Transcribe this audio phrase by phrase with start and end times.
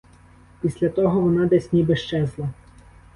[0.61, 2.49] Після того вона десь ніби щезла.